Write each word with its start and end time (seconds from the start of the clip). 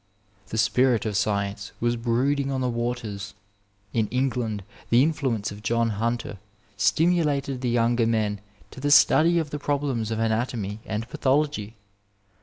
The 0.47 0.57
spirit 0.57 1.05
of 1.05 1.15
Science 1.15 1.73
was 1.79 1.95
brooding 1.95 2.51
on 2.51 2.61
the 2.61 2.69
waters. 2.69 3.35
In 3.93 4.07
England 4.07 4.63
the 4.89 5.03
influence 5.03 5.51
of 5.51 5.61
John 5.61 5.89
Hunter 5.91 6.39
stimulated 6.75 7.61
the 7.61 7.69
younger 7.69 8.07
men 8.07 8.41
to 8.71 8.79
the 8.79 8.89
study 8.89 9.37
of 9.37 9.51
the 9.51 9.59
problems 9.59 10.09
of 10.09 10.17
anatomy 10.17 10.79
and 10.87 11.07
pathology. 11.07 11.75